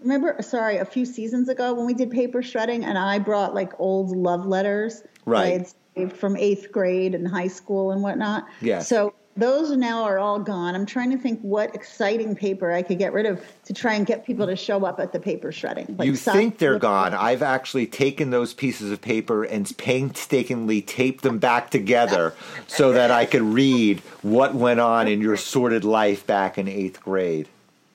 Remember, 0.00 0.36
sorry, 0.42 0.76
a 0.76 0.84
few 0.84 1.04
seasons 1.04 1.48
ago 1.48 1.74
when 1.74 1.86
we 1.86 1.94
did 1.94 2.10
paper 2.10 2.42
shredding, 2.42 2.84
and 2.84 2.96
I 2.96 3.18
brought 3.18 3.54
like 3.54 3.72
old 3.80 4.16
love 4.16 4.46
letters 4.46 5.00
that 5.00 5.08
I 5.26 5.30
Right. 5.30 5.52
had 5.52 5.72
saved 5.96 6.12
from 6.16 6.36
eighth 6.36 6.70
grade 6.72 7.14
and 7.14 7.26
high 7.26 7.48
school 7.48 7.90
and 7.90 8.02
whatnot. 8.02 8.46
Yeah. 8.60 8.78
So 8.78 9.12
those 9.36 9.70
now 9.70 10.02
are 10.02 10.18
all 10.18 10.38
gone. 10.38 10.74
I'm 10.74 10.86
trying 10.86 11.10
to 11.10 11.18
think 11.18 11.40
what 11.40 11.74
exciting 11.74 12.34
paper 12.34 12.72
I 12.72 12.82
could 12.82 12.98
get 12.98 13.12
rid 13.12 13.26
of 13.26 13.40
to 13.64 13.72
try 13.72 13.94
and 13.94 14.06
get 14.06 14.26
people 14.26 14.46
to 14.46 14.56
show 14.56 14.84
up 14.84 15.00
at 15.00 15.12
the 15.12 15.20
paper 15.20 15.52
shredding. 15.52 15.94
Like 15.98 16.06
you 16.06 16.16
think 16.16 16.58
they're 16.58 16.78
gone. 16.78 17.14
I've 17.14 17.42
actually 17.42 17.86
taken 17.86 18.30
those 18.30 18.52
pieces 18.52 18.90
of 18.90 19.00
paper 19.00 19.44
and 19.44 19.76
painstakingly 19.78 20.82
taped 20.82 21.22
them 21.22 21.38
back 21.38 21.70
together 21.70 22.34
so 22.66 22.92
that 22.92 23.10
I 23.10 23.24
could 23.24 23.42
read 23.42 24.00
what 24.22 24.54
went 24.54 24.80
on 24.80 25.08
in 25.08 25.20
your 25.20 25.36
sordid 25.36 25.84
life 25.84 26.26
back 26.26 26.58
in 26.58 26.68
eighth 26.68 27.00
grade. 27.00 27.48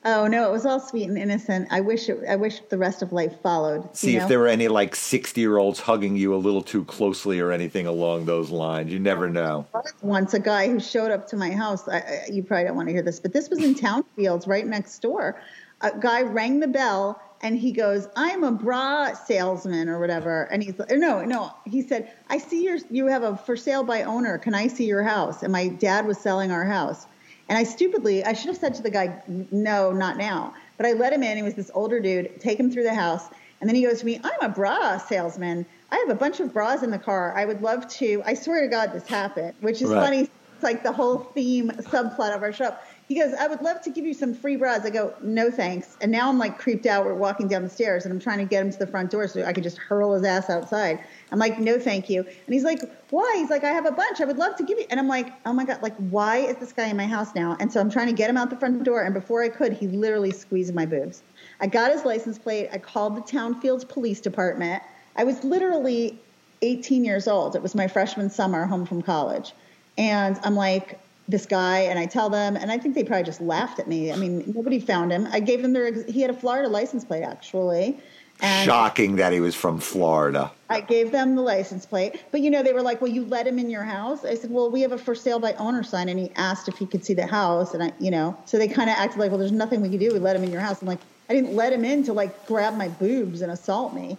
Oh 0.08 0.28
no, 0.28 0.48
it 0.48 0.52
was 0.52 0.64
all 0.64 0.78
sweet 0.78 1.08
and 1.08 1.18
innocent. 1.18 1.66
I 1.68 1.80
wish 1.80 2.08
it, 2.08 2.20
I 2.28 2.36
wish 2.36 2.60
the 2.68 2.78
rest 2.78 3.02
of 3.02 3.12
life 3.12 3.40
followed. 3.42 3.94
See 3.96 4.12
you 4.12 4.20
if 4.20 4.28
there 4.28 4.38
were 4.38 4.46
any 4.46 4.68
like 4.68 4.94
60 4.94 5.40
year 5.40 5.58
olds 5.58 5.80
hugging 5.80 6.16
you 6.16 6.32
a 6.32 6.36
little 6.36 6.62
too 6.62 6.84
closely 6.84 7.40
or 7.40 7.50
anything 7.50 7.88
along 7.88 8.26
those 8.26 8.50
lines. 8.50 8.92
You 8.92 9.00
never 9.00 9.28
know. 9.28 9.66
once 10.02 10.32
a 10.32 10.38
guy 10.38 10.68
who 10.68 10.78
showed 10.78 11.10
up 11.10 11.26
to 11.30 11.36
my 11.36 11.50
house. 11.50 11.88
I, 11.88 11.96
I, 11.98 12.26
you 12.30 12.44
probably 12.44 12.66
don't 12.66 12.76
want 12.76 12.88
to 12.88 12.92
hear 12.92 13.02
this, 13.02 13.18
but 13.18 13.32
this 13.32 13.50
was 13.50 13.58
in 13.64 13.74
Townfields, 13.74 14.46
right 14.46 14.64
next 14.64 15.00
door. 15.00 15.42
A 15.80 15.98
guy 15.98 16.22
rang 16.22 16.60
the 16.60 16.68
bell 16.68 17.20
and 17.42 17.58
he 17.58 17.72
goes, 17.72 18.06
"I'm 18.14 18.44
a 18.44 18.52
bra 18.52 19.12
salesman 19.12 19.88
or 19.88 19.98
whatever." 19.98 20.44
And 20.52 20.62
he's 20.62 20.78
like, 20.78 20.90
"No, 20.92 21.24
no." 21.24 21.52
He 21.64 21.82
said, 21.82 22.12
"I 22.30 22.38
see 22.38 22.62
your 22.62 22.78
you 22.90 23.08
have 23.08 23.24
a 23.24 23.36
for 23.36 23.56
sale 23.56 23.82
by 23.82 24.04
owner. 24.04 24.38
Can 24.38 24.54
I 24.54 24.68
see 24.68 24.84
your 24.86 25.02
house?" 25.02 25.42
And 25.42 25.50
my 25.50 25.66
dad 25.66 26.06
was 26.06 26.16
selling 26.16 26.52
our 26.52 26.64
house. 26.64 27.08
And 27.48 27.56
I 27.56 27.62
stupidly, 27.62 28.24
I 28.24 28.32
should 28.32 28.48
have 28.48 28.56
said 28.56 28.74
to 28.74 28.82
the 28.82 28.90
guy, 28.90 29.22
"No, 29.50 29.92
not 29.92 30.16
now." 30.16 30.54
But 30.76 30.86
I 30.86 30.92
let 30.92 31.12
him 31.12 31.22
in. 31.22 31.36
He 31.36 31.42
was 31.42 31.54
this 31.54 31.70
older 31.74 32.00
dude. 32.00 32.40
Take 32.40 32.58
him 32.58 32.70
through 32.70 32.82
the 32.84 32.94
house. 32.94 33.28
And 33.60 33.68
then 33.68 33.74
he 33.74 33.82
goes 33.82 34.00
to 34.00 34.06
me, 34.06 34.20
I'm 34.22 34.50
a 34.50 34.52
bra 34.52 34.98
salesman. 34.98 35.64
I 35.90 35.96
have 35.96 36.10
a 36.10 36.14
bunch 36.14 36.40
of 36.40 36.52
bras 36.52 36.82
in 36.82 36.90
the 36.90 36.98
car. 36.98 37.34
I 37.36 37.44
would 37.46 37.62
love 37.62 37.88
to. 37.94 38.22
I 38.26 38.34
swear 38.34 38.60
to 38.62 38.68
God, 38.68 38.92
this 38.92 39.06
happened, 39.06 39.54
which 39.60 39.80
is 39.80 39.90
Right. 39.90 40.02
funny. 40.02 40.20
It's 40.20 40.62
like 40.62 40.82
the 40.82 40.92
whole 40.92 41.18
theme 41.34 41.70
subplot 41.70 42.34
of 42.34 42.42
our 42.42 42.52
show. 42.52 42.74
He 43.08 43.14
goes, 43.14 43.32
I 43.34 43.46
would 43.46 43.62
love 43.62 43.80
to 43.82 43.90
give 43.90 44.04
you 44.04 44.14
some 44.14 44.34
free 44.34 44.56
bras. 44.56 44.84
I 44.84 44.90
go, 44.90 45.14
no 45.22 45.48
thanks. 45.48 45.96
And 46.00 46.10
now 46.10 46.28
I'm 46.28 46.38
like 46.38 46.58
creeped 46.58 46.86
out. 46.86 47.04
We're 47.04 47.14
walking 47.14 47.46
down 47.46 47.62
the 47.62 47.70
stairs 47.70 48.04
and 48.04 48.12
I'm 48.12 48.18
trying 48.18 48.38
to 48.38 48.44
get 48.44 48.64
him 48.64 48.72
to 48.72 48.78
the 48.78 48.86
front 48.86 49.12
door 49.12 49.28
so 49.28 49.44
I 49.44 49.52
could 49.52 49.62
just 49.62 49.78
hurl 49.78 50.14
his 50.14 50.24
ass 50.24 50.50
outside. 50.50 50.98
I'm 51.30 51.38
like, 51.38 51.60
no 51.60 51.78
thank 51.78 52.10
you. 52.10 52.22
And 52.22 52.54
he's 52.54 52.64
like, 52.64 52.80
why? 53.10 53.34
He's 53.36 53.48
like, 53.48 53.62
I 53.62 53.70
have 53.70 53.86
a 53.86 53.92
bunch. 53.92 54.20
I 54.20 54.24
would 54.24 54.38
love 54.38 54.56
to 54.56 54.64
give 54.64 54.78
you. 54.78 54.86
And 54.90 54.98
I'm 54.98 55.06
like, 55.06 55.32
oh 55.46 55.52
my 55.52 55.64
God, 55.64 55.82
like, 55.82 55.96
why 55.96 56.38
is 56.38 56.56
this 56.56 56.72
guy 56.72 56.88
in 56.88 56.96
my 56.96 57.06
house 57.06 57.32
now? 57.34 57.56
And 57.60 57.72
so 57.72 57.80
I'm 57.80 57.90
trying 57.90 58.08
to 58.08 58.12
get 58.12 58.28
him 58.28 58.36
out 58.36 58.50
the 58.50 58.56
front 58.56 58.82
door. 58.82 59.02
And 59.02 59.14
before 59.14 59.44
I 59.44 59.50
could, 59.50 59.72
he 59.72 59.86
literally 59.86 60.32
squeezed 60.32 60.74
my 60.74 60.84
boobs. 60.84 61.22
I 61.60 61.68
got 61.68 61.92
his 61.92 62.04
license 62.04 62.38
plate. 62.38 62.68
I 62.72 62.78
called 62.78 63.16
the 63.16 63.22
Townfields 63.22 63.88
Police 63.88 64.20
Department. 64.20 64.82
I 65.14 65.22
was 65.22 65.44
literally 65.44 66.18
18 66.62 67.04
years 67.04 67.28
old. 67.28 67.54
It 67.54 67.62
was 67.62 67.76
my 67.76 67.86
freshman 67.86 68.30
summer 68.30 68.66
home 68.66 68.84
from 68.84 69.00
college. 69.00 69.52
And 69.96 70.38
I'm 70.42 70.56
like, 70.56 70.98
this 71.28 71.46
guy, 71.46 71.80
and 71.80 71.98
I 71.98 72.06
tell 72.06 72.30
them, 72.30 72.56
and 72.56 72.70
I 72.70 72.78
think 72.78 72.94
they 72.94 73.04
probably 73.04 73.24
just 73.24 73.40
laughed 73.40 73.78
at 73.78 73.88
me. 73.88 74.12
I 74.12 74.16
mean, 74.16 74.52
nobody 74.54 74.78
found 74.78 75.10
him. 75.10 75.26
I 75.30 75.40
gave 75.40 75.62
them 75.62 75.72
their 75.72 75.92
he 76.04 76.20
had 76.20 76.30
a 76.30 76.34
Florida 76.34 76.68
license 76.68 77.04
plate 77.04 77.22
actually. 77.22 77.98
And 78.40 78.66
Shocking 78.66 79.16
that 79.16 79.32
he 79.32 79.40
was 79.40 79.54
from 79.54 79.80
Florida. 79.80 80.52
I 80.68 80.82
gave 80.82 81.10
them 81.10 81.36
the 81.36 81.42
license 81.42 81.86
plate. 81.86 82.22
But 82.30 82.42
you 82.42 82.50
know, 82.50 82.62
they 82.62 82.74
were 82.74 82.82
like, 82.82 83.00
Well, 83.00 83.10
you 83.10 83.24
let 83.24 83.46
him 83.46 83.58
in 83.58 83.70
your 83.70 83.82
house? 83.82 84.24
I 84.26 84.34
said, 84.34 84.50
Well, 84.50 84.70
we 84.70 84.82
have 84.82 84.92
a 84.92 84.98
for 84.98 85.14
sale 85.14 85.38
by 85.38 85.54
owner 85.54 85.82
sign 85.82 86.10
and 86.10 86.18
he 86.18 86.30
asked 86.36 86.68
if 86.68 86.76
he 86.76 86.86
could 86.86 87.04
see 87.04 87.14
the 87.14 87.26
house 87.26 87.72
and 87.72 87.82
I 87.82 87.92
you 87.98 88.10
know, 88.10 88.36
so 88.44 88.58
they 88.58 88.68
kinda 88.68 88.90
acted 88.90 89.18
like, 89.18 89.30
Well, 89.30 89.38
there's 89.38 89.52
nothing 89.52 89.80
we 89.80 89.88
can 89.88 89.98
do, 89.98 90.12
we 90.12 90.18
let 90.18 90.36
him 90.36 90.44
in 90.44 90.52
your 90.52 90.60
house. 90.60 90.82
I'm 90.82 90.88
like, 90.88 91.00
I 91.30 91.32
didn't 91.32 91.56
let 91.56 91.72
him 91.72 91.84
in 91.84 92.02
to 92.04 92.12
like 92.12 92.46
grab 92.46 92.76
my 92.76 92.88
boobs 92.88 93.40
and 93.40 93.50
assault 93.50 93.94
me. 93.94 94.18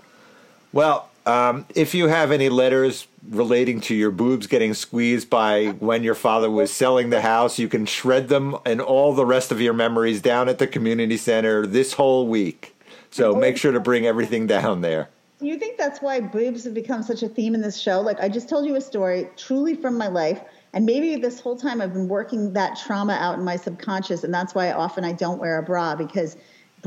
Well, 0.73 1.09
um, 1.27 1.65
if 1.75 1.93
you 1.93 2.07
have 2.07 2.31
any 2.31 2.47
letters 2.47 3.07
relating 3.29 3.81
to 3.81 3.93
your 3.93 4.11
boobs 4.11 4.47
getting 4.47 4.73
squeezed 4.73 5.29
by 5.29 5.67
when 5.79 6.01
your 6.01 6.15
father 6.15 6.49
was 6.49 6.71
selling 6.71 7.09
the 7.09 7.21
house, 7.21 7.59
you 7.59 7.67
can 7.67 7.85
shred 7.85 8.29
them 8.29 8.55
and 8.65 8.79
all 8.79 9.13
the 9.13 9.25
rest 9.25 9.51
of 9.51 9.59
your 9.59 9.73
memories 9.73 10.21
down 10.21 10.47
at 10.47 10.57
the 10.57 10.67
community 10.67 11.17
center 11.17 11.67
this 11.67 11.93
whole 11.93 12.27
week. 12.27 12.73
So 13.11 13.35
make 13.35 13.57
sure 13.57 13.73
to 13.73 13.79
bring 13.79 14.05
everything 14.05 14.47
down 14.47 14.81
there. 14.81 15.09
Do 15.39 15.47
you 15.47 15.59
think 15.59 15.77
that's 15.77 16.01
why 16.01 16.19
boobs 16.21 16.63
have 16.63 16.73
become 16.73 17.03
such 17.03 17.21
a 17.21 17.29
theme 17.29 17.53
in 17.53 17.61
this 17.61 17.79
show? 17.79 17.99
Like 17.99 18.19
I 18.21 18.29
just 18.29 18.47
told 18.47 18.65
you 18.65 18.75
a 18.75 18.81
story 18.81 19.29
truly 19.35 19.75
from 19.75 19.97
my 19.97 20.07
life. 20.07 20.41
And 20.73 20.85
maybe 20.85 21.15
this 21.15 21.39
whole 21.39 21.57
time 21.57 21.81
I've 21.81 21.93
been 21.93 22.07
working 22.07 22.53
that 22.53 22.77
trauma 22.77 23.13
out 23.13 23.37
in 23.37 23.43
my 23.43 23.55
subconscious, 23.55 24.23
and 24.23 24.33
that's 24.33 24.53
why 24.53 24.71
often 24.71 25.03
I 25.03 25.13
don't 25.13 25.39
wear 25.39 25.57
a 25.57 25.63
bra 25.63 25.95
because 25.95 26.37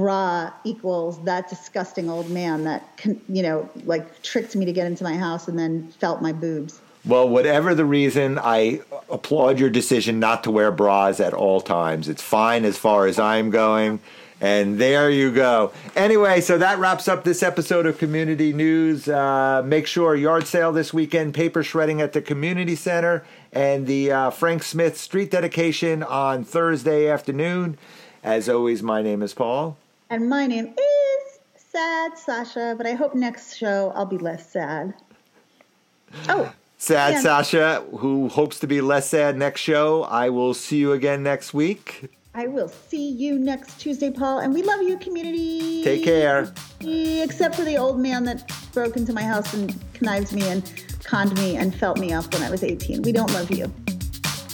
bra 0.01 0.51
equals 0.65 1.23
that 1.25 1.51
disgusting 1.51 2.09
old 2.09 2.31
man 2.31 2.65
that 2.65 2.83
you 3.29 3.43
know 3.43 3.69
like 3.85 4.23
tricked 4.23 4.57
me 4.57 4.65
to 4.65 4.73
get 4.73 4.87
into 4.87 5.05
my 5.05 5.15
house 5.15 5.47
and 5.47 5.59
then 5.59 5.89
felt 6.01 6.23
my 6.23 6.33
boobs. 6.33 6.81
Well, 7.05 7.29
whatever 7.29 7.75
the 7.75 7.85
reason, 7.85 8.39
I 8.39 8.81
applaud 9.11 9.59
your 9.59 9.71
decision 9.71 10.19
not 10.19 10.45
to 10.45 10.51
wear 10.51 10.71
bras 10.71 11.21
at 11.21 11.33
all 11.33 11.61
times. 11.61 12.09
It's 12.09 12.23
fine 12.23 12.65
as 12.65 12.77
far 12.77 13.07
as 13.07 13.19
I'm 13.19 13.51
going. 13.51 14.01
And 14.43 14.79
there 14.79 15.11
you 15.11 15.31
go. 15.31 15.73
Anyway, 15.95 16.41
so 16.41 16.57
that 16.59 16.79
wraps 16.79 17.09
up 17.09 17.25
this 17.25 17.43
episode 17.43 17.85
of 17.85 17.99
Community 17.99 18.55
News. 18.55 19.07
Uh, 19.07 19.63
make 19.65 19.87
sure 19.87 20.15
yard 20.15 20.47
sale 20.47 20.73
this 20.73 20.95
weekend, 20.95 21.35
paper 21.35 21.63
shredding 21.63 22.01
at 22.01 22.15
the 22.15 22.23
community 22.23 22.75
center, 22.75 23.23
and 23.53 23.87
the 23.87 24.11
uh, 24.11 24.31
Frank 24.31 24.63
Smith 24.63 24.97
street 24.97 25.31
dedication 25.31 26.03
on 26.03 26.45
Thursday 26.45 27.09
afternoon. 27.09 27.77
As 28.23 28.49
always, 28.49 28.83
my 28.83 29.03
name 29.03 29.23
is 29.23 29.35
Paul. 29.35 29.77
And 30.11 30.29
my 30.29 30.49
name 30.49 30.67
is 30.77 31.39
Sad 31.57 32.19
Sasha, 32.19 32.75
but 32.77 32.85
I 32.85 32.95
hope 32.95 33.15
next 33.15 33.55
show 33.55 33.93
I'll 33.95 34.07
be 34.07 34.19
less 34.19 34.51
sad. 34.51 34.95
Oh, 36.29 36.53
Sad. 36.79 37.23
Sasha, 37.23 37.85
who 37.99 38.29
hopes 38.29 38.59
to 38.61 38.67
be 38.67 38.81
less 38.81 39.11
sad 39.11 39.37
next 39.37 39.61
show. 39.61 40.03
I 40.05 40.31
will 40.31 40.55
see 40.55 40.79
you 40.79 40.93
again 40.93 41.23
next 41.23 41.53
week. 41.55 42.11
I 42.35 42.47
will 42.47 42.69
see 42.69 43.11
you 43.11 43.39
next 43.39 43.79
Tuesday, 43.79 44.11
Paul. 44.11 44.39
And 44.39 44.55
we 44.55 44.63
love 44.63 44.83
you, 44.83 44.97
community. 44.99 45.85
Take 45.85 46.03
care. 46.03 46.53
Except 46.81 47.55
for 47.55 47.65
the 47.65 47.77
old 47.77 48.01
man 48.01 48.25
that 48.25 48.51
broke 48.73 48.97
into 48.97 49.13
my 49.13 49.23
house 49.23 49.53
and 49.53 49.79
connived 49.93 50.33
me 50.33 50.43
and 50.49 50.63
conned 51.05 51.37
me 51.37 51.57
and 51.57 51.75
felt 51.75 51.99
me 51.99 52.13
up 52.13 52.33
when 52.33 52.43
I 52.43 52.51
was 52.51 52.65
18. 52.65 53.03
We 53.03 53.13
don't 53.13 53.31
love 53.35 53.51
you. 53.51 53.71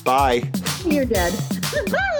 Bye. 0.04 0.50
You're 0.84 1.04
dead. 1.04 1.32
Bye. 1.90 2.15